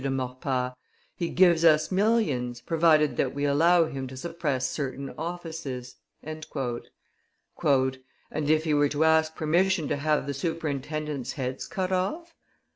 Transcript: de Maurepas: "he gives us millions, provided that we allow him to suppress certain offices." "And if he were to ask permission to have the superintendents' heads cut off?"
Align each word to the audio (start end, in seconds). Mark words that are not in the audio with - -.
de 0.01 0.09
Maurepas: 0.09 0.71
"he 1.15 1.29
gives 1.29 1.63
us 1.63 1.91
millions, 1.91 2.59
provided 2.59 3.17
that 3.17 3.35
we 3.35 3.45
allow 3.45 3.85
him 3.85 4.07
to 4.07 4.17
suppress 4.17 4.67
certain 4.67 5.11
offices." 5.15 5.97
"And 6.23 6.41
if 8.49 8.63
he 8.63 8.73
were 8.73 8.89
to 8.89 9.03
ask 9.03 9.35
permission 9.35 9.87
to 9.89 9.97
have 9.97 10.25
the 10.25 10.33
superintendents' 10.33 11.33
heads 11.33 11.67
cut 11.67 11.91
off?" 11.91 12.33